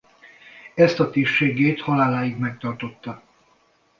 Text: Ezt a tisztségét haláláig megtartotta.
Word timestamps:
Ezt 0.75 0.99
a 0.99 1.09
tisztségét 1.09 1.81
haláláig 1.81 2.37
megtartotta. 2.37 3.21